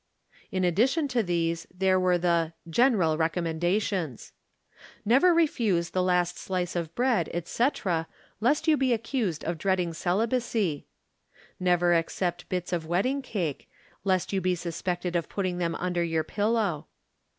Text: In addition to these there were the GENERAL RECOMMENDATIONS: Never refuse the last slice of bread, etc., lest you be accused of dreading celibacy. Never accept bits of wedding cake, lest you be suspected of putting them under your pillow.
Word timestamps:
In 0.51 0.63
addition 0.63 1.07
to 1.09 1.21
these 1.21 1.67
there 1.71 1.99
were 1.99 2.17
the 2.17 2.53
GENERAL 2.67 3.19
RECOMMENDATIONS: 3.19 4.31
Never 5.05 5.31
refuse 5.31 5.91
the 5.91 6.01
last 6.01 6.39
slice 6.39 6.75
of 6.75 6.95
bread, 6.95 7.29
etc., 7.35 8.07
lest 8.39 8.67
you 8.67 8.77
be 8.77 8.93
accused 8.93 9.43
of 9.45 9.59
dreading 9.59 9.93
celibacy. 9.93 10.87
Never 11.59 11.93
accept 11.93 12.49
bits 12.49 12.73
of 12.73 12.87
wedding 12.87 13.21
cake, 13.21 13.69
lest 14.03 14.33
you 14.33 14.41
be 14.41 14.55
suspected 14.55 15.15
of 15.15 15.29
putting 15.29 15.59
them 15.59 15.75
under 15.75 16.03
your 16.03 16.23
pillow. 16.23 16.87